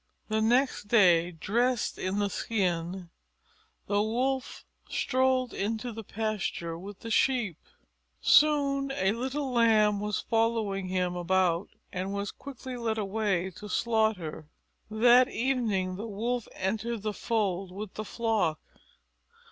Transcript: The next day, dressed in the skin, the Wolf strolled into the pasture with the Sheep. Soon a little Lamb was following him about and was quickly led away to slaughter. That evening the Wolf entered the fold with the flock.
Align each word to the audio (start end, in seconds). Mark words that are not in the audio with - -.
The 0.29 0.41
next 0.41 0.87
day, 0.87 1.29
dressed 1.29 1.99
in 1.99 2.17
the 2.17 2.27
skin, 2.31 3.11
the 3.85 4.01
Wolf 4.01 4.65
strolled 4.89 5.53
into 5.53 5.91
the 5.93 6.03
pasture 6.03 6.75
with 6.75 7.01
the 7.01 7.11
Sheep. 7.11 7.55
Soon 8.19 8.89
a 8.89 9.11
little 9.11 9.51
Lamb 9.51 9.99
was 9.99 10.19
following 10.21 10.87
him 10.87 11.15
about 11.15 11.69
and 11.93 12.15
was 12.15 12.31
quickly 12.31 12.75
led 12.77 12.97
away 12.97 13.51
to 13.51 13.69
slaughter. 13.69 14.47
That 14.89 15.29
evening 15.29 15.97
the 15.97 16.07
Wolf 16.07 16.47
entered 16.55 17.03
the 17.03 17.13
fold 17.13 17.71
with 17.71 17.93
the 17.93 18.03
flock. 18.05 18.57